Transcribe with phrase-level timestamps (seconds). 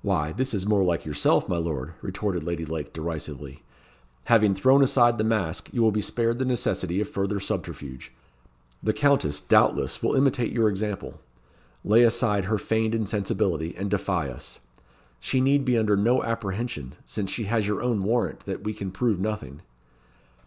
[0.00, 3.62] "Why, this is more like yourself, my lord," retorted Lady Lake, derisively.
[4.24, 8.10] "Having thrown aside the mask, you will be spared the necessity of further subterfuge.
[8.82, 11.20] The Countess, doubtless, will imitate your example,
[11.84, 14.60] lay aside her feigned insensibility, and defy us.
[15.20, 18.90] She need be under no apprehension; since she has your own warrant that we can
[18.90, 19.60] prove nothing."